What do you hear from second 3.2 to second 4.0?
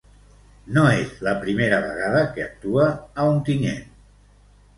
Ontinyent.